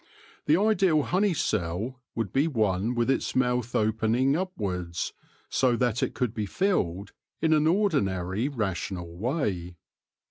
The 0.47 0.57
ideal 0.59 1.03
honey 1.03 1.35
cell 1.35 2.01
would 2.15 2.33
be 2.33 2.47
one 2.47 2.95
with 2.95 3.07
its 3.11 3.35
mouth 3.35 3.75
opening 3.75 4.35
upwards, 4.35 5.13
so 5.47 5.75
that 5.75 6.01
it 6.01 6.15
could 6.15 6.33
be 6.33 6.47
filled 6.47 7.11
in 7.39 7.53
an 7.53 7.67
ordinary 7.67 8.49
rational 8.49 9.15
way. 9.15 9.75